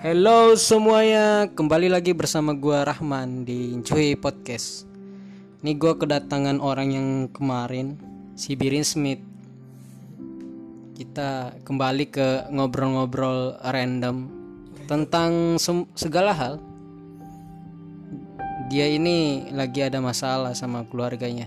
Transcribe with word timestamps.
Halo 0.00 0.56
semuanya, 0.56 1.44
kembali 1.52 1.92
lagi 1.92 2.16
bersama 2.16 2.56
gua 2.56 2.88
Rahman 2.88 3.44
di 3.44 3.76
Cuy 3.84 4.16
Podcast. 4.16 4.88
Ini 5.60 5.76
gua 5.76 5.92
kedatangan 5.92 6.56
orang 6.56 6.88
yang 6.88 7.08
kemarin, 7.28 8.00
si 8.32 8.56
Birin 8.56 8.80
Smith. 8.80 9.20
Kita 10.96 11.52
kembali 11.60 12.08
ke 12.08 12.48
ngobrol-ngobrol 12.48 13.60
random 13.60 14.32
tentang 14.88 15.60
segala 15.92 16.32
hal. 16.32 16.56
Dia 18.72 18.88
ini 18.88 19.52
lagi 19.52 19.84
ada 19.84 20.00
masalah 20.00 20.56
sama 20.56 20.80
keluarganya. 20.88 21.44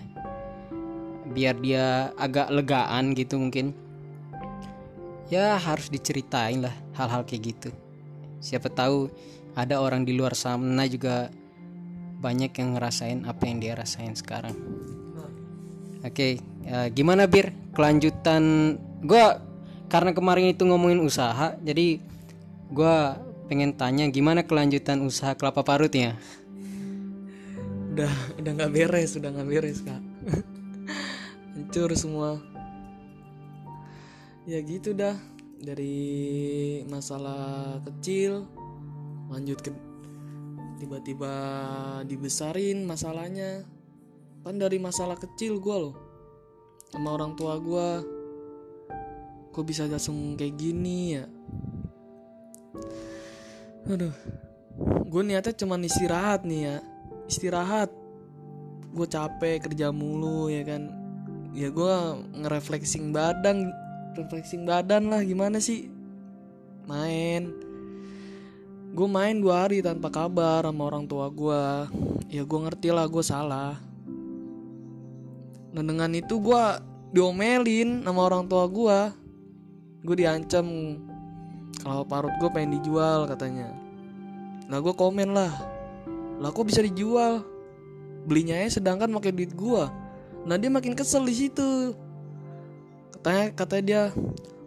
Biar 1.26 1.58
dia 1.58 2.14
agak 2.22 2.54
legaan 2.54 3.18
gitu 3.18 3.42
mungkin. 3.42 3.74
Ya 5.34 5.58
harus 5.58 5.90
diceritain 5.90 6.62
lah 6.62 6.76
hal-hal 6.94 7.26
kayak 7.26 7.58
gitu 7.58 7.74
siapa 8.44 8.68
tahu 8.68 9.08
ada 9.56 9.80
orang 9.80 10.04
di 10.04 10.12
luar 10.12 10.36
sana 10.36 10.84
juga 10.92 11.32
banyak 12.20 12.52
yang 12.52 12.76
ngerasain 12.76 13.24
apa 13.24 13.44
yang 13.48 13.58
dia 13.64 13.74
rasain 13.80 14.12
sekarang. 14.20 14.56
Oke 16.04 16.44
ya, 16.68 16.92
gimana 16.92 17.24
bir? 17.32 17.56
Kelanjutan 17.72 18.76
gua 19.02 19.40
karena 19.88 20.12
kemarin 20.12 20.52
itu 20.52 20.68
ngomongin 20.68 21.00
usaha 21.00 21.56
jadi 21.64 21.98
gua 22.70 23.18
pengen 23.48 23.74
tanya 23.74 24.12
gimana 24.12 24.44
kelanjutan 24.44 25.00
usaha 25.08 25.32
kelapa 25.40 25.64
parutnya? 25.64 26.20
Udah 27.96 28.12
udah 28.44 28.52
nggak 28.60 28.72
beres 28.76 29.16
udah 29.16 29.30
nggak 29.32 29.48
beres 29.48 29.80
kak. 29.80 30.02
Hancur 31.56 31.96
semua. 31.96 32.44
Ya 34.44 34.60
gitu 34.60 34.92
dah 34.92 35.16
dari 35.64 36.84
masalah 36.92 37.80
kecil 37.88 38.44
lanjut 39.32 39.64
ke 39.64 39.72
tiba-tiba 40.84 41.34
dibesarin 42.04 42.84
masalahnya. 42.84 43.64
Kan 44.44 44.60
dari 44.60 44.76
masalah 44.76 45.16
kecil 45.16 45.64
gue 45.64 45.78
loh 45.88 45.96
sama 46.92 47.16
orang 47.16 47.32
tua 47.40 47.56
gue 47.64 47.88
kok 49.56 49.64
bisa 49.64 49.88
langsung 49.88 50.36
kayak 50.36 50.60
gini 50.60 51.16
ya? 51.16 51.26
Aduh 53.88 54.12
gue 55.08 55.22
niatnya 55.24 55.56
cuman 55.56 55.88
istirahat 55.88 56.44
nih 56.44 56.62
ya. 56.68 56.76
Istirahat. 57.32 57.90
Gue 58.94 59.08
capek 59.08 59.64
kerja 59.64 59.96
mulu 59.96 60.52
ya 60.52 60.68
kan. 60.68 60.92
Ya 61.56 61.72
gue 61.72 61.96
ngereflexing 62.44 63.16
badan 63.16 63.72
refreshing 64.16 64.64
badan 64.64 65.10
lah 65.10 65.22
gimana 65.26 65.58
sih? 65.58 65.90
Main. 66.86 67.54
Gue 68.94 69.08
main 69.10 69.42
dua 69.42 69.66
hari 69.66 69.82
tanpa 69.82 70.14
kabar 70.14 70.62
sama 70.62 70.86
orang 70.86 71.10
tua 71.10 71.28
gue 71.34 71.64
ya 72.30 72.46
gue 72.46 72.60
ngerti 72.66 72.90
lah 72.94 73.10
gue 73.10 73.24
salah. 73.26 73.76
Dan 75.74 75.90
dengan 75.90 76.14
itu 76.14 76.38
gue 76.38 76.64
diomelin 77.14 78.06
sama 78.06 78.30
orang 78.30 78.46
tua 78.46 78.70
gue 78.70 79.00
gue 80.04 80.16
diancam 80.20 80.68
kalau 81.82 82.06
parut 82.06 82.34
gue 82.38 82.50
pengen 82.54 82.78
dijual 82.78 83.26
katanya. 83.26 83.74
Nah 84.70 84.78
gue 84.78 84.94
komen 84.94 85.34
lah 85.34 85.54
lah 86.38 86.50
kok 86.54 86.70
bisa 86.70 86.86
dijual? 86.86 87.42
Belinya 88.24 88.56
ya 88.62 88.70
sedangkan 88.70 89.12
pakai 89.12 89.36
duit 89.36 89.52
gue 89.52 90.04
nah 90.44 90.60
dia 90.60 90.68
makin 90.68 90.92
kesel 90.92 91.24
di 91.24 91.36
situ 91.36 91.96
katanya 93.14 93.46
katanya 93.54 93.84
dia 93.84 94.04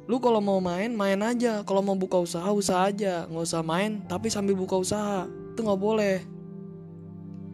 lu 0.07 0.23
kalau 0.23 0.39
mau 0.39 0.63
main 0.63 0.95
main 0.95 1.19
aja. 1.23 1.67
Kalau 1.67 1.83
mau 1.83 1.99
buka 1.99 2.23
usaha 2.23 2.47
usaha 2.55 2.87
aja. 2.87 3.27
Nggak 3.27 3.45
usah 3.45 3.63
main 3.67 4.03
tapi 4.07 4.31
sambil 4.31 4.55
buka 4.55 4.79
usaha. 4.79 5.27
Itu 5.27 5.67
nggak 5.67 5.81
boleh. 5.81 6.23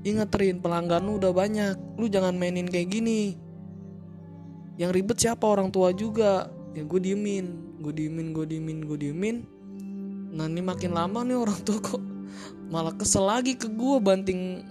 Ingetin 0.05 0.61
pelanggan 0.61 1.03
lu 1.03 1.17
udah 1.17 1.33
banyak. 1.33 1.77
Lu 1.97 2.07
jangan 2.07 2.37
mainin 2.37 2.69
kayak 2.69 2.93
gini. 2.93 3.41
Yang 4.77 4.91
ribet 4.93 5.19
siapa? 5.19 5.45
Orang 5.49 5.73
tua 5.73 5.97
juga. 5.97 6.53
Ya 6.77 6.85
gue 6.85 7.01
diemin 7.01 7.75
gue 7.83 7.91
diemin 7.91 8.31
gue 8.31 8.47
diemin 8.47 8.79
gue 8.87 8.99
diemin. 9.01 9.37
Nah 10.33 10.47
ini 10.47 10.63
makin 10.63 10.95
lama 10.95 11.27
nih 11.27 11.37
orang 11.37 11.61
tua 11.67 11.83
kok 11.83 12.13
malah 12.73 12.97
kesel 12.97 13.29
lagi 13.29 13.53
ke 13.53 13.69
gue 13.69 13.97
banting 14.01 14.65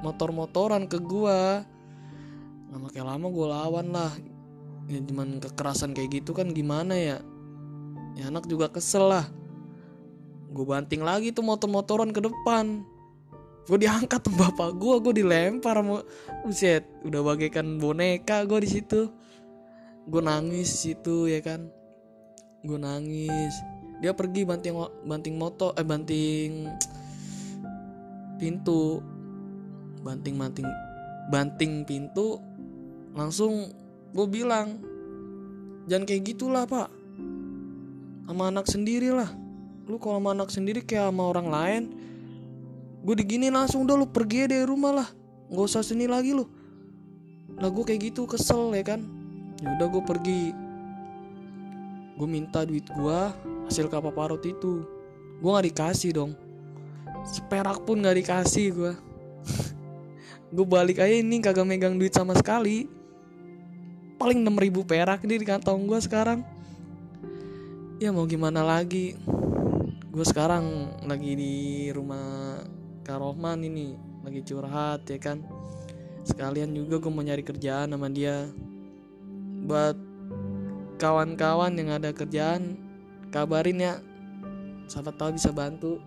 motor-motoran 0.00 0.88
ke 0.88 0.96
gue 0.96 1.40
nah 2.72 2.78
makin 2.80 3.04
lama 3.04 3.26
gue 3.28 3.46
lawan 3.46 3.86
lah 3.92 4.12
ya 4.86 5.02
cuman 5.02 5.42
kekerasan 5.42 5.92
kayak 5.92 6.22
gitu 6.22 6.30
kan 6.34 6.50
gimana 6.54 6.94
ya? 6.94 7.18
Ya 8.16 8.32
anak 8.32 8.48
juga 8.48 8.70
kesel 8.70 9.10
lah. 9.10 9.26
Gue 10.50 10.64
banting 10.64 11.02
lagi 11.04 11.34
tuh 11.34 11.44
motor-motoran 11.44 12.14
ke 12.14 12.22
depan. 12.22 12.86
Gue 13.66 13.82
diangkat 13.82 14.22
tuh 14.22 14.34
bapak 14.38 14.78
gue 14.78 14.94
gue 15.02 15.12
dilempar 15.20 15.82
mau 15.82 16.00
buset 16.46 16.86
udah 17.02 17.20
bagaikan 17.20 17.82
boneka 17.82 18.46
gue 18.46 18.62
di 18.62 18.70
situ. 18.70 19.10
Gue 20.06 20.22
nangis 20.22 20.70
situ 20.70 21.26
ya 21.26 21.42
kan? 21.42 21.66
Gue 22.62 22.78
nangis. 22.78 23.52
Dia 23.98 24.14
pergi 24.14 24.46
banting 24.46 24.76
banting 25.02 25.34
motor 25.34 25.74
eh 25.74 25.82
banting 25.82 26.70
pintu. 28.38 29.02
Banting 30.06 30.38
banting 30.38 30.68
banting 31.26 31.82
pintu 31.82 32.38
langsung 33.18 33.74
gue 34.16 34.26
bilang 34.32 34.80
jangan 35.84 36.08
kayak 36.08 36.22
gitulah 36.32 36.64
pak. 36.64 36.88
Sama 38.26 38.48
anak 38.48 38.66
sendiri 38.66 39.12
lah 39.12 39.28
lu 39.86 40.02
kalau 40.02 40.18
sama 40.18 40.34
anak 40.34 40.50
sendiri 40.50 40.82
kayak 40.82 41.14
sama 41.14 41.30
orang 41.30 41.46
lain 41.46 41.82
gue 43.06 43.14
digini 43.22 43.54
langsung 43.54 43.86
udah 43.86 43.94
lu 43.94 44.08
pergi 44.08 44.50
dari 44.50 44.64
rumah 44.66 45.04
lah. 45.04 45.08
Nggak 45.52 45.66
usah 45.68 45.84
sini 45.84 46.10
lagi 46.10 46.34
lu. 46.34 46.42
Lah 47.60 47.70
gue 47.70 47.84
kayak 47.86 48.10
gitu 48.10 48.26
kesel 48.26 48.74
ya 48.74 48.82
kan? 48.82 49.04
Ya 49.62 49.78
udah 49.78 49.86
gue 49.86 50.02
pergi. 50.02 50.42
Gue 52.18 52.26
minta 52.26 52.66
duit 52.66 52.82
gue 52.88 53.18
hasil 53.70 53.86
kapal 53.86 54.10
parut 54.10 54.42
itu. 54.42 54.82
Gue 55.38 55.50
nggak 55.54 55.70
dikasih 55.70 56.18
dong. 56.18 56.34
Seperak 57.22 57.86
pun 57.86 58.02
nggak 58.02 58.26
dikasih 58.26 58.66
gue 58.74 58.92
gue 60.54 60.66
balik 60.66 61.02
aja 61.02 61.10
ini 61.10 61.42
kagak 61.42 61.66
megang 61.66 61.98
duit 61.98 62.14
sama 62.14 62.34
sekali 62.38 62.86
paling 64.16 64.40
6000 64.40 64.84
perak 64.88 65.20
nih 65.28 65.40
di 65.40 65.46
kantong 65.46 65.84
gue 65.84 66.00
sekarang. 66.00 66.40
Ya 68.00 68.12
mau 68.12 68.28
gimana 68.28 68.64
lagi? 68.64 69.16
Gue 70.12 70.24
sekarang 70.24 70.96
lagi 71.04 71.36
di 71.36 71.54
rumah 71.92 72.60
Kak 73.04 73.20
Rohman 73.20 73.60
ini 73.64 73.96
lagi 74.24 74.40
curhat 74.44 75.04
ya 75.08 75.20
kan? 75.20 75.44
Sekalian 76.24 76.72
juga 76.72 77.00
gue 77.00 77.12
mau 77.12 77.24
nyari 77.24 77.44
kerjaan 77.44 77.92
sama 77.92 78.08
dia. 78.08 78.48
Buat 79.68 79.96
kawan-kawan 80.96 81.76
yang 81.76 81.92
ada 81.92 82.12
kerjaan 82.16 82.80
kabarin 83.28 83.80
ya. 83.80 83.94
Siapa 84.88 85.12
tahu 85.12 85.36
bisa 85.36 85.52
bantu. 85.52 86.00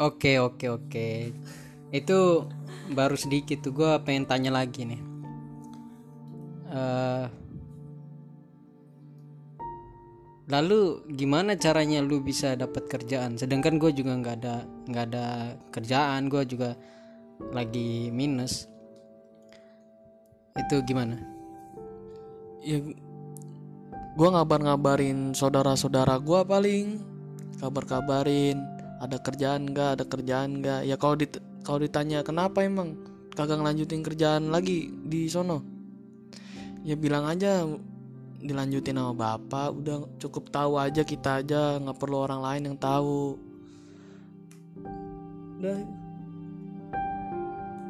Oke 0.00 0.40
oke 0.40 0.66
oke. 0.72 1.08
Itu 1.92 2.48
baru 2.92 3.16
sedikit 3.16 3.60
tuh 3.60 3.76
gue 3.76 3.92
pengen 4.04 4.24
tanya 4.24 4.52
lagi 4.52 4.88
nih 4.88 5.17
uh, 6.68 7.26
lalu 10.48 11.04
gimana 11.12 11.54
caranya 11.60 12.00
lu 12.00 12.24
bisa 12.24 12.56
dapat 12.56 12.88
kerjaan? 12.88 13.36
Sedangkan 13.36 13.76
gue 13.76 13.92
juga 13.92 14.16
nggak 14.16 14.36
ada 14.40 14.64
nggak 14.88 15.04
ada 15.12 15.26
kerjaan 15.68 16.32
gue 16.32 16.42
juga 16.48 16.72
lagi 17.52 18.08
minus. 18.08 18.64
Itu 20.56 20.82
gimana? 20.88 21.20
Ya 22.64 22.80
gue 24.18 24.28
ngabar-ngabarin 24.28 25.36
saudara-saudara 25.36 26.16
gue 26.18 26.40
paling. 26.48 26.86
Kabar-kabarin 27.58 28.58
ada 29.02 29.18
kerjaan 29.18 29.68
nggak 29.68 30.00
ada 30.00 30.04
kerjaan 30.08 30.64
nggak. 30.64 30.80
Ya 30.88 30.96
kalau 30.96 31.14
dit 31.20 31.36
kalau 31.60 31.84
ditanya 31.84 32.24
kenapa 32.24 32.64
emang? 32.64 32.96
Kagak 33.36 33.62
ngelanjutin 33.62 34.02
kerjaan 34.02 34.50
lagi 34.50 34.90
di 34.90 35.30
sono 35.30 35.77
ya 36.88 36.96
bilang 36.96 37.28
aja 37.28 37.68
dilanjutin 38.40 38.96
sama 38.96 39.12
bapak 39.12 39.76
udah 39.76 40.08
cukup 40.16 40.48
tahu 40.48 40.80
aja 40.80 41.04
kita 41.04 41.44
aja 41.44 41.76
nggak 41.76 42.00
perlu 42.00 42.24
orang 42.24 42.40
lain 42.40 42.62
yang 42.72 42.78
tahu. 42.80 43.36
Udah. 45.60 45.78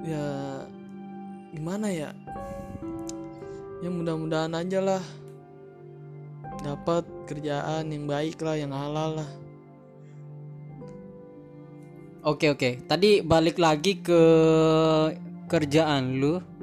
Ya 0.02 0.26
gimana 1.54 1.86
ya? 1.94 2.10
Ya 3.78 3.88
mudah-mudahan 3.92 4.58
aja 4.58 4.82
lah. 4.82 5.04
Dapat 6.66 7.06
kerjaan 7.30 7.94
yang 7.94 8.10
baik 8.10 8.42
lah 8.42 8.58
yang 8.58 8.74
halal 8.74 9.22
lah. 9.22 9.30
Oke 12.26 12.50
oke, 12.50 12.82
tadi 12.90 13.22
balik 13.22 13.62
lagi 13.62 14.02
ke 14.02 14.20
kerjaan 15.46 16.18
lu. 16.18 16.57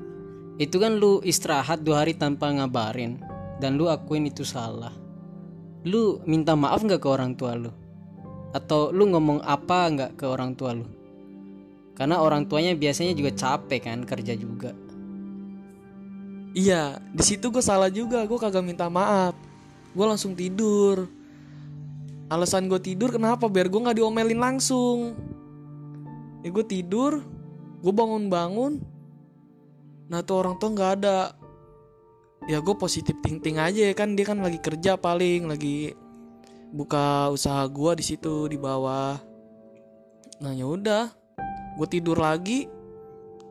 Itu 0.56 0.80
kan 0.80 1.00
lu 1.00 1.19
istirahat 1.25 1.84
dua 1.84 2.04
hari 2.04 2.16
tanpa 2.16 2.52
ngabarin 2.52 3.19
dan 3.60 3.75
lu 3.75 3.92
akuin 3.92 4.28
itu 4.28 4.48
salah. 4.48 4.94
Lu 5.84 6.24
minta 6.24 6.56
maaf 6.56 6.81
nggak 6.81 7.04
ke 7.04 7.10
orang 7.12 7.36
tua 7.36 7.54
lu? 7.60 7.72
atau 8.56 8.88
lu 8.96 9.12
ngomong 9.12 9.44
apa 9.44 9.92
nggak 9.92 10.12
ke 10.16 10.24
orang 10.24 10.56
tua 10.56 10.72
lu? 10.72 10.88
Karena 11.92 12.24
orang 12.24 12.48
tuanya 12.48 12.72
biasanya 12.72 13.12
juga 13.12 13.36
capek 13.36 13.84
kan 13.84 14.00
kerja 14.07 14.31
juga. 14.40 14.72
Iya 16.56 17.04
di 17.12 17.24
situ 17.24 17.52
gue 17.52 17.60
salah 17.60 17.92
juga. 17.92 18.24
Gue 18.24 18.40
kagak 18.40 18.63
minta 18.63 18.88
maaf. 18.88 19.36
Gue 19.92 20.06
langsung 20.07 20.31
tidur. 20.40 21.04
Alasan 22.31 22.72
gue 22.72 22.80
tidur 22.80 23.12
kenapa? 23.12 23.52
Biar 23.52 23.68
gue 23.68 23.80
nggak 23.80 24.00
diomelin 24.00 24.40
langsung. 24.40 25.19
Ya 26.40 26.48
gue 26.48 26.63
tidur 26.63 27.19
gue 27.84 27.94
bangun-bangun 27.94 28.80
nah 30.12 30.22
tuh 30.22 30.42
orang 30.42 30.56
tua 30.57 30.69
nggak 30.74 30.92
ada. 31.02 31.34
Ya 32.46 32.62
gue 32.62 32.75
positif 32.78 33.18
thinking 33.25 33.57
aja 33.57 33.90
ya 33.90 33.94
kan. 33.98 34.13
Dia 34.13 34.25
kan 34.30 34.42
lagi 34.42 34.62
kerja 34.62 34.98
paling 35.00 35.50
lagi 35.50 35.98
buka 36.69 37.31
usaha 37.34 37.66
gue 37.66 37.92
di 37.98 38.04
situ 38.06 38.50
di 38.50 38.57
bawah. 38.60 39.18
Nah 40.42 40.52
ya 40.54 40.66
udah. 40.69 41.10
Gue 41.75 41.88
tidur 41.90 42.22
lagi. 42.22 42.69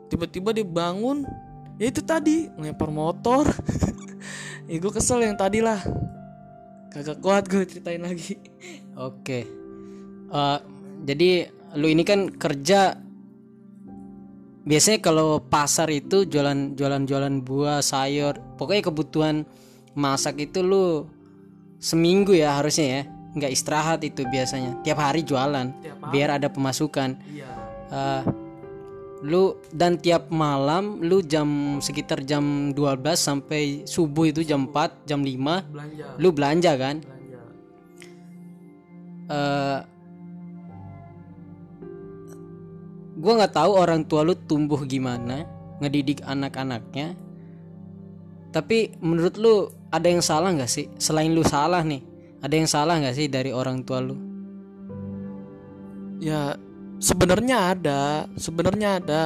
Tiba-tiba 0.09 0.55
dia 0.55 0.67
bangun. 0.67 1.27
Ya 1.81 1.91
itu 1.91 2.01
tadi. 2.05 2.51
Ngelempar 2.55 2.91
motor. 2.91 3.47
Ya 4.65 4.81
gue 4.81 4.93
kesel 4.97 5.21
yang 5.21 5.37
tadi 5.37 5.61
lah. 5.61 5.77
Kagak 6.89 7.21
kuat 7.21 7.45
gue 7.53 7.69
ceritain 7.69 8.01
lagi. 8.01 8.41
Oke. 8.97 9.45
Eh, 10.33 10.59
jadi 11.05 11.53
lu 11.77 11.93
ini 11.93 12.01
kan 12.01 12.33
kerja 12.33 12.97
biasanya 14.65 14.99
kalau 15.05 15.45
pasar 15.45 15.93
itu 15.93 16.25
jualan 16.25 16.73
jualan 16.73 17.05
jualan 17.05 17.35
buah 17.45 17.85
sayur 17.85 18.41
pokoknya 18.57 18.83
kebutuhan 18.89 19.45
masak 19.93 20.41
itu 20.41 20.65
lu 20.65 21.05
seminggu 21.79 22.33
ya 22.33 22.57
harusnya 22.57 22.87
ya 22.89 23.03
nggak 23.35 23.51
istirahat 23.51 24.01
itu 24.07 24.23
biasanya. 24.25 24.79
Tiap 24.87 24.99
hari 25.03 25.27
jualan 25.27 25.75
Tiap 25.83 26.11
biar 26.15 26.39
ada 26.39 26.49
pemasukan. 26.49 27.19
Iya. 27.27 27.51
Eh, 27.91 28.23
lu 29.25 29.59
dan 29.75 29.99
tiap 29.99 30.31
malam 30.31 31.01
lu 31.03 31.25
jam 31.25 31.81
sekitar 31.81 32.23
jam 32.23 32.77
12 32.77 33.17
sampai 33.17 33.63
subuh 33.89 34.29
itu 34.29 34.45
jam 34.45 34.69
4 34.69 35.09
jam 35.09 35.25
5 35.25 35.65
belanja. 35.65 36.07
lu 36.21 36.29
belanja 36.31 36.73
kan? 36.77 36.97
Belanja. 37.01 37.41
Eh 39.33 39.79
gue 43.25 43.33
nggak 43.33 43.57
tahu 43.57 43.73
orang 43.73 44.05
tua 44.05 44.21
lu 44.21 44.37
tumbuh 44.37 44.85
gimana 44.85 45.49
ngedidik 45.81 46.21
anak-anaknya. 46.29 47.17
Tapi 48.53 49.01
menurut 49.01 49.35
lu 49.41 49.73
ada 49.89 50.05
yang 50.05 50.21
salah 50.21 50.53
nggak 50.53 50.69
sih? 50.69 50.87
Selain 51.01 51.33
lu 51.33 51.41
salah 51.41 51.81
nih 51.81 52.05
ada 52.45 52.55
yang 52.55 52.69
salah 52.69 53.01
nggak 53.01 53.17
sih 53.17 53.27
dari 53.33 53.49
orang 53.49 53.81
tua 53.81 54.05
lu? 54.05 54.15
Ya 56.21 56.61
sebenarnya 57.01 57.73
ada 57.73 58.29
sebenarnya 58.37 59.01
ada. 59.01 59.25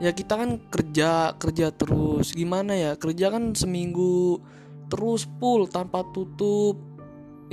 Ya 0.00 0.16
kita 0.16 0.40
kan 0.40 0.56
kerja 0.72 1.36
kerja 1.36 1.68
terus. 1.76 2.32
Gimana 2.32 2.72
ya? 2.72 2.96
Kerja 2.96 3.28
kan 3.28 3.52
seminggu 3.52 4.40
terus 4.88 5.28
full 5.36 5.68
tanpa 5.68 6.08
tutup. 6.16 6.80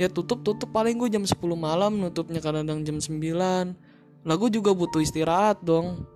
Ya 0.00 0.08
tutup 0.08 0.40
tutup 0.40 0.72
paling 0.72 0.96
gue 0.96 1.12
jam 1.12 1.22
10 1.22 1.38
malam 1.54 2.00
nutupnya 2.02 2.42
kadang 2.42 2.66
jam 2.82 2.98
9 2.98 3.83
lah 4.24 4.36
gue 4.40 4.50
juga 4.52 4.72
butuh 4.72 5.04
istirahat 5.04 5.60
dong. 5.60 6.08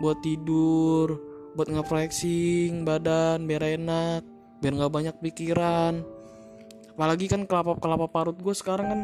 Buat 0.00 0.20
tidur 0.24 1.34
buat 1.54 1.70
nge-flexing 1.70 2.82
badan 2.82 3.46
biar 3.46 3.78
enak 3.78 4.26
biar 4.58 4.72
nggak 4.74 4.92
banyak 4.92 5.16
pikiran. 5.22 6.02
Apalagi 6.94 7.26
kan 7.26 7.44
kelapa 7.44 7.76
kelapa 7.78 8.06
parut 8.06 8.38
gue 8.38 8.54
sekarang 8.54 8.86
kan 8.86 9.00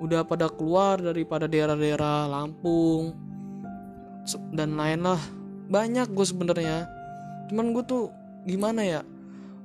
udah 0.00 0.24
pada 0.24 0.48
keluar 0.48 0.96
daripada 0.96 1.44
daerah-daerah 1.44 2.28
Lampung 2.28 3.16
dan 4.54 4.76
lain 4.76 5.02
lah. 5.04 5.20
Banyak 5.70 6.14
gue 6.14 6.26
sebenarnya. 6.26 6.88
Cuman 7.52 7.74
gue 7.74 7.84
tuh 7.84 8.04
gimana 8.48 8.80
ya 8.82 9.00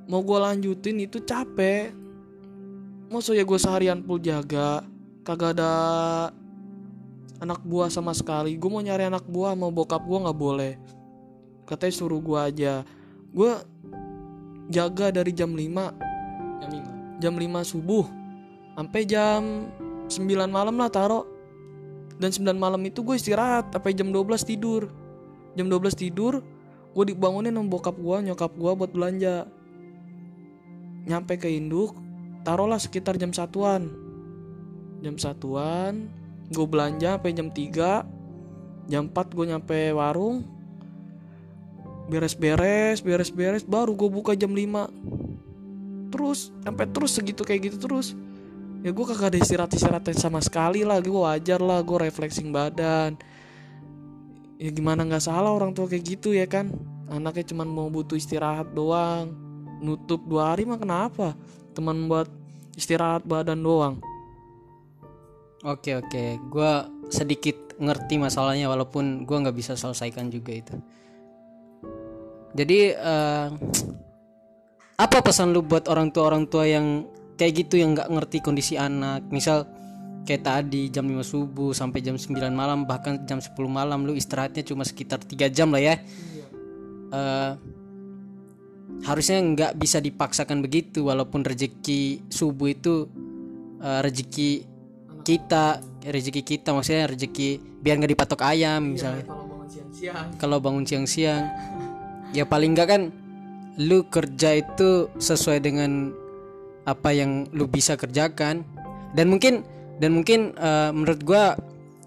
mau 0.06 0.22
gue 0.22 0.38
lanjutin 0.38 1.02
itu 1.02 1.22
capek. 1.24 1.94
Masa 3.10 3.38
ya 3.38 3.46
gue 3.46 3.60
seharian 3.60 4.02
full 4.02 4.20
jaga 4.20 4.82
kagak 5.22 5.58
ada 5.58 5.74
anak 7.40 7.60
buah 7.64 7.92
sama 7.92 8.16
sekali. 8.16 8.56
Gue 8.56 8.70
mau 8.72 8.84
nyari 8.84 9.08
anak 9.08 9.28
buah 9.28 9.58
mau 9.58 9.72
bokap 9.72 10.04
gue 10.04 10.20
nggak 10.24 10.38
boleh. 10.38 10.74
Katanya 11.66 11.94
suruh 11.94 12.22
gue 12.22 12.40
aja. 12.40 12.74
Gue 13.34 13.52
jaga 14.72 15.12
dari 15.12 15.32
jam 15.36 15.52
5 15.52 16.62
jam 16.62 16.72
jam 17.20 17.34
5 17.36 17.72
subuh. 17.72 18.06
Sampai 18.76 19.02
jam 19.08 19.72
9 20.08 20.22
malam 20.52 20.76
lah 20.80 20.92
taro. 20.92 21.28
Dan 22.16 22.32
9 22.32 22.56
malam 22.56 22.80
itu 22.88 23.04
gue 23.04 23.16
istirahat 23.20 23.72
sampai 23.76 23.92
jam 23.92 24.12
12 24.14 24.48
tidur. 24.48 24.88
Jam 25.56 25.68
12 25.68 25.96
tidur 25.96 26.44
gue 26.96 27.06
dibangunin 27.12 27.52
sama 27.52 27.68
bokap 27.68 27.96
gue 28.00 28.18
nyokap 28.32 28.52
gue 28.56 28.72
buat 28.72 28.92
belanja. 28.92 29.48
Nyampe 31.06 31.38
ke 31.38 31.52
induk 31.52 31.94
taruhlah 32.48 32.80
sekitar 32.80 33.20
jam 33.20 33.36
satuan. 33.36 33.92
Jam 35.04 35.20
satuan 35.20 36.08
gue 36.52 36.66
belanja 36.66 37.18
sampai 37.18 37.34
jam 37.34 37.50
3 37.50 38.92
jam 38.92 39.04
4 39.10 39.36
gue 39.38 39.46
nyampe 39.50 39.80
warung 39.98 40.46
beres-beres 42.06 43.02
beres-beres 43.02 43.66
baru 43.66 43.98
gue 43.98 44.10
buka 44.14 44.38
jam 44.38 44.54
5 44.54 46.14
terus 46.14 46.54
sampai 46.62 46.86
terus 46.90 47.12
segitu 47.18 47.44
kayak 47.44 47.74
gitu 47.74 47.78
terus. 47.90 48.16
Ya 48.86 48.94
gue 48.94 49.02
kagak 49.02 49.34
ada 49.34 49.40
istirahat 49.42 49.74
istirahat 49.74 50.06
sama 50.14 50.38
sekali 50.40 50.86
lah 50.86 51.02
gue 51.02 51.12
wajar 51.12 51.58
lah 51.58 51.82
gue 51.82 51.98
refleksing 51.98 52.54
badan. 52.54 53.18
Ya 54.62 54.70
gimana 54.72 55.04
nggak 55.04 55.26
salah 55.26 55.52
orang 55.52 55.74
tua 55.74 55.90
kayak 55.90 56.06
gitu 56.06 56.32
ya 56.32 56.46
kan? 56.46 56.72
Anaknya 57.10 57.52
cuman 57.52 57.68
mau 57.68 57.90
butuh 57.90 58.16
istirahat 58.16 58.72
doang. 58.72 59.34
Nutup 59.82 60.24
dua 60.24 60.54
hari 60.54 60.64
mah 60.64 60.80
kenapa? 60.80 61.34
Teman 61.76 62.08
buat 62.08 62.30
istirahat 62.78 63.26
badan 63.28 63.60
doang 63.60 64.00
Oke 65.66 65.98
oke, 65.98 66.38
gue 66.38 66.72
sedikit 67.10 67.74
ngerti 67.82 68.22
masalahnya 68.22 68.70
walaupun 68.70 69.26
gue 69.26 69.34
nggak 69.34 69.58
bisa 69.58 69.74
selesaikan 69.74 70.30
juga 70.30 70.54
itu. 70.54 70.78
Jadi 72.54 72.94
eh, 72.94 73.48
apa 75.02 75.18
pesan 75.26 75.58
lu 75.58 75.66
buat 75.66 75.90
orang 75.90 76.14
tua 76.14 76.30
orang 76.30 76.46
tua 76.46 76.70
yang 76.70 77.10
kayak 77.34 77.66
gitu 77.66 77.82
yang 77.82 77.98
nggak 77.98 78.14
ngerti 78.14 78.46
kondisi 78.46 78.78
anak? 78.78 79.26
Misal 79.34 79.66
kayak 80.30 80.46
tadi 80.46 80.94
jam 80.94 81.10
5 81.10 81.26
subuh 81.26 81.74
sampai 81.74 81.98
jam 82.06 82.14
9 82.14 82.30
malam 82.54 82.86
bahkan 82.86 83.26
jam 83.26 83.42
10 83.42 83.58
malam 83.66 84.06
lu 84.06 84.14
istirahatnya 84.14 84.62
cuma 84.62 84.86
sekitar 84.86 85.18
tiga 85.26 85.50
jam 85.50 85.74
lah 85.74 85.82
ya. 85.82 85.98
Eh, 87.10 87.52
harusnya 89.02 89.42
nggak 89.42 89.82
bisa 89.82 89.98
dipaksakan 89.98 90.62
begitu 90.62 91.10
walaupun 91.10 91.42
rezeki 91.42 92.30
subuh 92.30 92.70
itu 92.70 93.10
eh, 93.82 94.06
rezeki 94.06 94.75
kita 95.26 95.82
rezeki 96.06 96.46
kita 96.46 96.70
maksudnya 96.70 97.10
rezeki 97.10 97.82
biar 97.82 97.98
nggak 97.98 98.14
dipatok 98.14 98.46
ayam 98.46 98.94
misalnya. 98.94 99.26
kalau 99.26 99.42
bangun 99.50 99.68
siang-siang. 99.68 100.28
Kalau 100.38 100.58
bangun 100.62 100.86
siang-siang 100.86 101.44
ya 102.38 102.46
paling 102.46 102.78
nggak 102.78 102.88
kan 102.88 103.02
lu 103.82 104.08
kerja 104.08 104.56
itu 104.56 105.10
sesuai 105.18 105.60
dengan 105.66 106.14
apa 106.86 107.10
yang 107.12 107.50
lu 107.52 107.66
bisa 107.66 107.98
kerjakan. 107.98 108.62
Dan 109.18 109.34
mungkin 109.34 109.66
dan 109.98 110.14
mungkin 110.14 110.54
eh, 110.54 110.92
menurut 110.94 111.20
gua 111.26 111.58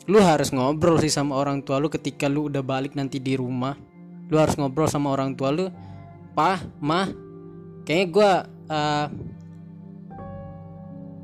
lu 0.09 0.23
harus 0.23 0.55
ngobrol 0.55 0.97
sih 1.03 1.13
sama 1.13 1.37
orang 1.37 1.61
tua 1.61 1.77
lu 1.83 1.93
ketika 1.93 2.31
lu 2.31 2.49
udah 2.49 2.63
balik 2.63 2.95
nanti 2.95 3.19
di 3.19 3.35
rumah. 3.35 3.75
Lu 4.31 4.39
harus 4.39 4.55
ngobrol 4.55 4.87
sama 4.87 5.11
orang 5.11 5.35
tua 5.35 5.51
lu 5.51 5.67
pah 6.39 6.63
mah 6.79 7.11
kayaknya 7.83 8.07
gua 8.09 8.31
eh, 8.71 9.07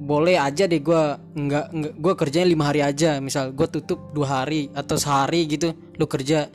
boleh 0.04 0.36
aja 0.36 0.68
deh 0.68 0.84
gua 0.84 1.16
nggak 1.32 1.96
gua 1.96 2.12
kerjanya 2.12 2.48
lima 2.52 2.68
hari 2.68 2.84
aja. 2.84 3.18
Misal 3.24 3.56
gua 3.56 3.64
tutup 3.64 4.12
dua 4.12 4.44
hari 4.44 4.68
atau 4.76 5.00
sehari 5.00 5.48
gitu 5.48 5.72
lu 5.96 6.04
kerja. 6.04 6.52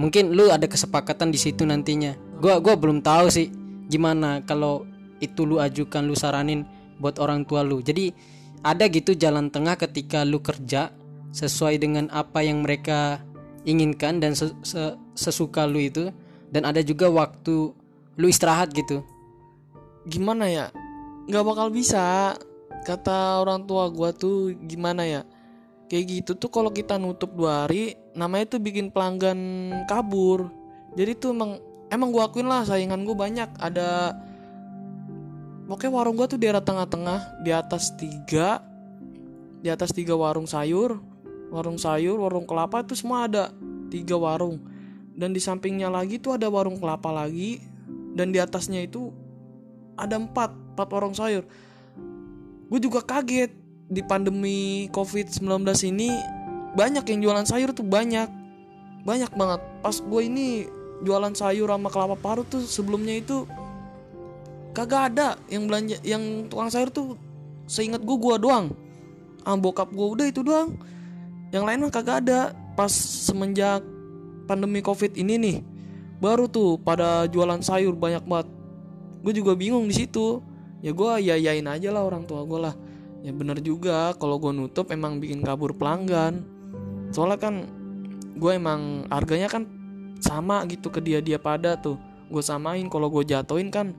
Mungkin 0.00 0.32
lu 0.32 0.48
ada 0.48 0.64
kesepakatan 0.64 1.28
di 1.28 1.36
situ 1.36 1.68
nantinya. 1.68 2.16
Gua 2.40 2.56
gua 2.58 2.74
belum 2.74 3.04
tahu 3.04 3.28
sih 3.28 3.52
gimana 3.92 4.40
kalau 4.48 4.88
itu 5.20 5.44
lu 5.44 5.60
ajukan 5.60 6.08
lu 6.08 6.16
saranin 6.16 6.64
buat 6.96 7.20
orang 7.20 7.44
tua 7.44 7.60
lu. 7.60 7.84
Jadi 7.84 8.10
ada 8.64 8.88
gitu 8.88 9.12
jalan 9.12 9.52
tengah 9.52 9.76
ketika 9.76 10.24
lu 10.24 10.40
kerja 10.40 10.88
sesuai 11.36 11.76
dengan 11.76 12.08
apa 12.08 12.40
yang 12.40 12.64
mereka 12.64 13.20
inginkan 13.68 14.18
dan 14.18 14.32
se- 14.32 14.56
se- 14.64 14.96
sesuka 15.12 15.68
lu 15.68 15.78
itu. 15.78 16.08
Dan 16.52 16.68
ada 16.68 16.80
juga 16.84 17.08
waktu 17.08 17.72
lu 18.16 18.26
istirahat 18.28 18.72
gitu. 18.76 19.00
Gimana 20.04 20.48
ya? 20.50 20.66
Nggak 21.30 21.44
bakal 21.46 21.68
bisa 21.70 22.34
kata 22.82 23.42
orang 23.42 23.64
tua 23.64 23.88
gua 23.88 24.10
tuh 24.10 24.54
gimana 24.66 25.06
ya? 25.06 25.22
Kayak 25.86 26.04
gitu 26.08 26.32
tuh 26.36 26.50
kalau 26.50 26.70
kita 26.72 26.96
nutup 26.96 27.32
dua 27.36 27.66
hari 27.66 27.94
namanya 28.16 28.56
tuh 28.56 28.60
bikin 28.60 28.90
pelanggan 28.90 29.38
kabur. 29.86 30.50
Jadi 30.98 31.12
tuh 31.16 31.32
emang 31.32 31.62
emang 31.88 32.08
gua 32.10 32.28
akuin 32.28 32.48
lah 32.48 32.66
saingan 32.66 33.06
gua 33.06 33.16
banyak. 33.16 33.48
Ada 33.60 34.18
pokoknya 35.70 35.92
warung 35.94 36.16
gua 36.18 36.26
tuh 36.26 36.40
daerah 36.40 36.60
tengah-tengah 36.64 37.44
di 37.46 37.50
atas 37.54 37.94
tiga 37.96 38.60
di 39.62 39.70
atas 39.70 39.94
tiga 39.94 40.18
warung 40.18 40.50
sayur 40.50 40.98
warung 41.54 41.78
sayur 41.78 42.18
warung 42.18 42.50
kelapa 42.50 42.82
itu 42.82 42.98
semua 42.98 43.30
ada 43.30 43.54
tiga 43.88 44.18
warung. 44.18 44.58
Dan 45.12 45.36
di 45.36 45.40
sampingnya 45.44 45.92
lagi 45.92 46.16
tuh 46.16 46.40
ada 46.40 46.48
warung 46.48 46.80
kelapa 46.80 47.12
lagi 47.12 47.60
dan 48.16 48.32
di 48.32 48.40
atasnya 48.40 48.84
itu 48.84 49.12
ada 49.96 50.16
empat 50.16 50.52
empat 50.72 50.88
warung 50.88 51.12
sayur 51.12 51.44
gue 52.72 52.80
juga 52.80 53.04
kaget 53.04 53.52
di 53.92 54.00
pandemi 54.00 54.88
covid 54.96 55.28
19 55.28 55.60
ini 55.92 56.08
banyak 56.72 57.04
yang 57.04 57.20
jualan 57.20 57.44
sayur 57.44 57.76
tuh 57.76 57.84
banyak. 57.84 58.32
Banyak 59.04 59.36
banget. 59.36 59.60
Pas 59.84 60.00
gue 60.00 60.22
ini 60.24 60.64
jualan 61.04 61.36
sayur 61.36 61.68
sama 61.68 61.92
kelapa 61.92 62.16
parut 62.16 62.48
tuh 62.48 62.64
sebelumnya 62.64 63.20
itu 63.20 63.44
kagak 64.72 65.12
ada 65.12 65.36
yang 65.52 65.68
belanja 65.68 66.00
yang 66.00 66.48
tukang 66.48 66.72
sayur 66.72 66.88
tuh 66.88 67.20
seingat 67.68 68.00
gue 68.00 68.16
gue 68.16 68.34
doang. 68.40 68.72
Ah 69.44 69.52
bokap 69.52 69.92
gue 69.92 70.06
udah 70.16 70.26
itu 70.32 70.40
doang. 70.40 70.80
Yang 71.52 71.64
lain 71.68 71.78
mah 71.84 71.92
kagak 71.92 72.24
ada. 72.24 72.56
Pas 72.72 72.88
semenjak 72.88 73.84
pandemi 74.48 74.80
covid 74.80 75.12
ini 75.12 75.36
nih 75.36 75.56
baru 76.24 76.48
tuh 76.48 76.80
pada 76.80 77.28
jualan 77.28 77.60
sayur 77.60 77.92
banyak 77.92 78.24
banget. 78.24 78.48
Gue 79.20 79.36
juga 79.36 79.52
bingung 79.52 79.84
di 79.84 79.92
situ 79.92 80.40
ya 80.82 80.90
gue 80.90 81.12
ya 81.22 81.38
yain 81.38 81.64
aja 81.70 81.88
lah 81.94 82.02
orang 82.02 82.26
tua 82.26 82.42
gue 82.42 82.58
lah 82.58 82.74
ya 83.22 83.30
bener 83.30 83.62
juga 83.62 84.12
kalau 84.18 84.36
gue 84.42 84.50
nutup 84.50 84.90
emang 84.90 85.22
bikin 85.22 85.40
kabur 85.40 85.72
pelanggan 85.78 86.42
soalnya 87.14 87.38
kan 87.38 87.54
gue 88.34 88.52
emang 88.52 89.06
harganya 89.08 89.46
kan 89.46 89.64
sama 90.18 90.66
gitu 90.66 90.90
ke 90.90 90.98
dia 90.98 91.22
dia 91.22 91.38
pada 91.38 91.78
tuh 91.78 91.96
gue 92.28 92.42
samain 92.42 92.84
kalau 92.90 93.06
gue 93.08 93.22
jatoin 93.22 93.70
kan 93.70 93.94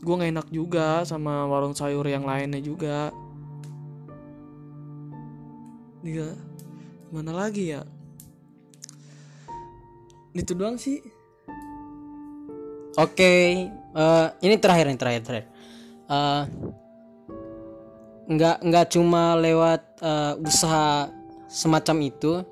gue 0.00 0.14
nggak 0.14 0.32
enak 0.36 0.48
juga 0.52 1.04
sama 1.08 1.48
warung 1.48 1.72
sayur 1.72 2.04
yang 2.04 2.28
lainnya 2.28 2.60
juga 2.60 3.12
Iya, 6.00 6.32
mana 7.12 7.36
lagi 7.36 7.76
ya? 7.76 7.84
Itu 10.32 10.56
doang 10.56 10.80
sih. 10.80 10.96
Oke, 12.96 13.68
eh, 13.68 14.26
ini 14.40 14.56
terakhir 14.56 14.88
ini 14.88 14.96
terakhir 14.96 15.22
terakhir. 15.28 15.46
Eh, 16.10 16.42
nggak 18.30 18.56
nggak 18.66 18.86
cuma 18.90 19.38
lewat 19.38 19.80
eh, 20.02 20.34
usaha 20.42 21.06
semacam 21.46 21.96
itu. 22.02 22.42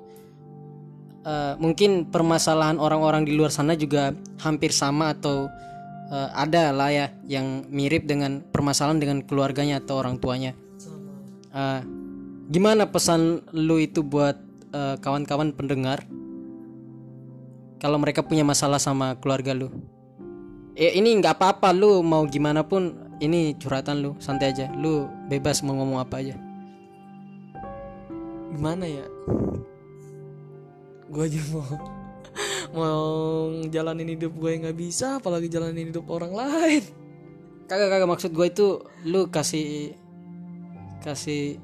Eh, 1.27 1.53
mungkin 1.59 2.07
permasalahan 2.07 2.79
orang-orang 2.79 3.27
di 3.27 3.35
luar 3.35 3.51
sana 3.51 3.75
juga 3.75 4.15
hampir 4.39 4.71
sama 4.71 5.11
atau 5.11 5.51
eh, 6.07 6.29
ada 6.31 6.71
lah 6.71 6.89
ya 6.89 7.07
yang 7.27 7.67
mirip 7.67 8.07
dengan 8.07 8.39
permasalahan 8.39 9.03
dengan 9.03 9.19
keluarganya 9.27 9.83
atau 9.83 9.99
orang 9.99 10.15
tuanya. 10.23 10.55
Eh, 11.51 11.81
gimana 12.47 12.87
pesan 12.87 13.43
lu 13.51 13.75
itu 13.83 13.99
buat 14.07 14.39
eh, 14.71 14.95
kawan-kawan 15.03 15.51
pendengar 15.51 16.07
kalau 17.83 17.99
mereka 17.99 18.23
punya 18.23 18.47
masalah 18.47 18.79
sama 18.79 19.19
keluarga 19.19 19.51
lu? 19.51 19.67
Ya 20.79 20.95
ini 20.95 21.11
nggak 21.19 21.35
apa-apa 21.35 21.75
lu 21.75 21.99
mau 21.99 22.23
gimana 22.23 22.63
pun 22.63 23.08
ini 23.19 23.55
curhatan 23.59 24.03
lu 24.03 24.11
santai 24.19 24.51
aja 24.55 24.71
lu 24.75 25.07
bebas 25.27 25.63
mau 25.63 25.75
ngomong 25.75 25.99
apa 26.01 26.23
aja 26.23 26.35
Gimana 28.49 28.85
ya? 28.89 29.05
Gue 31.09 31.23
aja 31.29 31.41
mau 31.53 31.65
mau 32.69 33.05
jalanin 33.69 34.13
hidup 34.13 34.33
gue 34.37 34.49
yang 34.51 34.61
nggak 34.65 34.77
bisa, 34.77 35.17
apalagi 35.21 35.49
jalanin 35.49 35.93
hidup 35.93 36.05
orang 36.09 36.33
lain. 36.33 36.83
kagak 37.69 37.89
kagak 37.93 38.09
maksud 38.09 38.33
gue 38.33 38.47
itu 38.49 38.67
lu 39.05 39.29
kasih 39.29 39.93
kasih 41.05 41.61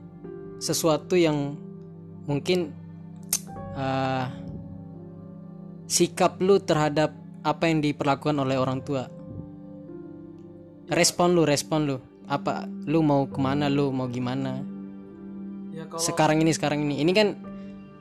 sesuatu 0.62 1.18
yang 1.18 1.58
mungkin 2.30 2.70
eh, 3.74 4.26
sikap 5.90 6.38
lu 6.46 6.62
terhadap 6.62 7.10
apa 7.42 7.64
yang 7.66 7.82
diperlakukan 7.82 8.38
oleh 8.38 8.54
orang 8.54 8.86
tua 8.86 9.10
respon 10.92 11.34
lu 11.34 11.44
respon 11.48 11.88
lu. 11.88 11.98
Apa 12.26 12.66
lu 12.90 13.06
mau 13.06 13.30
ke 13.30 13.38
mana 13.38 13.70
lu 13.70 13.94
mau 13.94 14.10
gimana? 14.10 14.62
Ya 15.74 15.86
kalau 15.86 16.02
sekarang 16.02 16.38
ini 16.42 16.52
sekarang 16.54 16.86
ini. 16.86 17.02
Ini 17.02 17.12
kan 17.14 17.28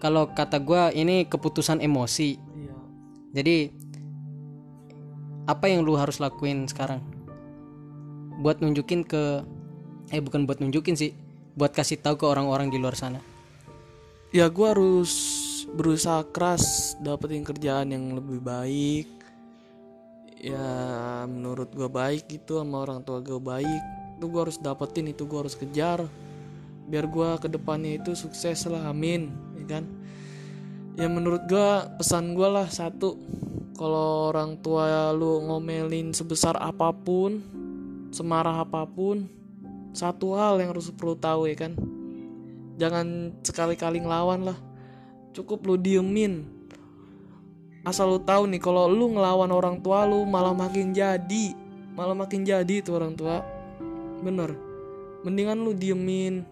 kalau 0.01 0.29
kata 0.33 0.61
gua 0.61 0.93
ini 0.93 1.25
keputusan 1.29 1.81
emosi. 1.81 2.37
Iya. 2.37 2.77
jadi 3.35 3.57
apa 5.45 5.69
yang 5.69 5.85
lu 5.85 5.97
harus 5.97 6.21
lakuin 6.21 6.65
sekarang? 6.69 7.05
Buat 8.41 8.65
nunjukin 8.65 9.05
ke 9.05 9.45
eh 10.13 10.21
bukan 10.21 10.49
buat 10.49 10.61
nunjukin 10.61 10.97
sih. 10.97 11.13
Buat 11.55 11.77
kasih 11.77 12.01
tahu 12.03 12.19
ke 12.19 12.27
orang-orang 12.27 12.73
di 12.73 12.81
luar 12.81 12.97
sana. 12.99 13.21
Ya 14.35 14.51
gue 14.51 14.67
harus 14.67 15.13
berusaha 15.71 16.27
keras 16.35 16.99
dapetin 16.99 17.47
kerjaan 17.47 17.95
yang 17.95 18.19
lebih 18.19 18.43
baik 18.43 19.07
ya 20.45 20.69
menurut 21.25 21.73
gue 21.73 21.89
baik 21.89 22.29
gitu 22.29 22.61
sama 22.61 22.85
orang 22.85 23.01
tua 23.01 23.25
gue 23.25 23.41
baik. 23.41 23.83
Itu 24.21 24.29
gue 24.29 24.41
harus 24.45 24.61
dapetin 24.61 25.09
itu 25.09 25.25
gue 25.25 25.39
harus 25.41 25.57
kejar. 25.57 26.05
Biar 26.85 27.09
gue 27.09 27.29
ke 27.41 27.49
depannya 27.49 27.97
itu 27.97 28.13
sukses 28.13 28.69
lah 28.69 28.93
amin 28.93 29.33
ya 29.57 29.81
kan? 29.81 29.85
Ya 31.01 31.09
menurut 31.09 31.49
gue 31.49 31.69
pesan 31.97 32.37
gue 32.37 32.45
lah 32.45 32.69
satu. 32.69 33.17
Kalau 33.75 34.31
orang 34.31 34.61
tua 34.61 35.11
lu 35.17 35.43
ngomelin 35.49 36.15
sebesar 36.15 36.55
apa 36.61 36.95
pun 36.95 37.43
semarah 38.15 38.63
apa 38.63 38.87
pun 38.87 39.27
satu 39.91 40.39
hal 40.39 40.63
yang 40.63 40.71
harus 40.77 40.93
perlu 40.93 41.17
tahu 41.17 41.49
ya 41.49 41.57
kan? 41.57 41.73
Jangan 42.77 43.33
sekali-kali 43.41 44.05
ngelawan 44.05 44.53
lah. 44.53 44.59
Cukup 45.35 45.67
lu 45.67 45.75
diemin 45.75 46.47
asal 47.85 48.17
lu 48.17 48.21
tahu 48.21 48.49
nih 48.49 48.61
kalau 48.65 48.89
lu 48.89 49.13
ngelawan 49.13 49.53
orang 49.53 49.77
tua 49.85 50.09
lu 50.09 50.25
malah 50.25 50.57
makin 50.57 50.97
jadi. 50.97 51.53
Malah 51.95 52.17
makin 52.17 52.43
jadi 52.43 52.83
tuh 52.83 52.99
orang 52.99 53.15
tua. 53.15 53.45
Bener. 54.25 54.57
Mendingan 55.23 55.61
lu 55.63 55.77
diemin. 55.77 56.43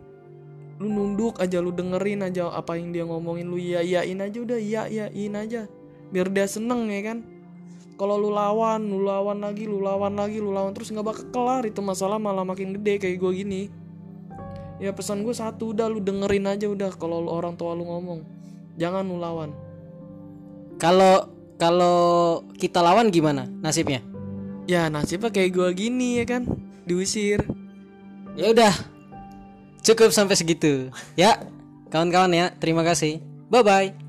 Lu 0.78 0.86
nunduk 0.92 1.40
aja 1.40 1.58
lu 1.58 1.72
dengerin 1.72 2.28
aja 2.28 2.52
apa 2.52 2.76
yang 2.76 2.92
dia 2.92 3.08
ngomongin. 3.08 3.48
Lu 3.48 3.56
iya 3.56 3.80
iyain 3.82 4.20
aja 4.20 4.38
udah 4.38 4.60
iya 4.60 4.86
iyain 4.86 5.34
aja. 5.34 5.66
Biar 6.12 6.28
dia 6.28 6.46
seneng 6.46 6.86
ya 6.92 7.00
kan? 7.10 7.18
Kalau 7.96 8.20
lu 8.20 8.30
lawan 8.30 8.84
lu 8.86 9.02
lawan 9.02 9.40
lagi 9.40 9.64
lu 9.64 9.80
lawan 9.80 10.16
lagi 10.16 10.38
lu 10.38 10.52
lawan 10.52 10.76
terus 10.76 10.92
nggak 10.92 11.06
bakal 11.06 11.24
kelar. 11.32 11.64
Itu 11.64 11.80
masalah 11.80 12.20
malah 12.20 12.44
makin 12.44 12.76
gede 12.76 13.02
kayak 13.02 13.18
gue 13.18 13.32
gini. 13.34 13.62
Ya 14.78 14.92
pesan 14.92 15.24
gue 15.24 15.32
satu 15.32 15.72
udah 15.72 15.88
lu 15.88 16.02
dengerin 16.02 16.44
aja 16.44 16.68
udah 16.68 16.92
kalau 16.94 17.24
orang 17.32 17.56
tua 17.56 17.72
lu 17.72 17.88
ngomong. 17.88 18.20
Jangan 18.76 19.06
lu 19.08 19.16
lawan 19.16 19.71
kalau 20.82 21.30
kalau 21.62 22.42
kita 22.58 22.82
lawan 22.82 23.14
gimana 23.14 23.46
nasibnya? 23.62 24.02
Ya 24.66 24.90
nasibnya 24.90 25.30
kayak 25.30 25.54
gue 25.54 25.68
gini 25.78 26.18
ya 26.18 26.26
kan? 26.26 26.42
Diusir. 26.82 27.46
Ya 28.34 28.50
udah. 28.50 28.74
Cukup 29.86 30.10
sampai 30.10 30.34
segitu. 30.34 30.90
Ya 31.14 31.38
kawan-kawan 31.94 32.34
ya 32.34 32.50
terima 32.58 32.82
kasih. 32.82 33.22
Bye 33.46 33.62
bye 33.62 34.01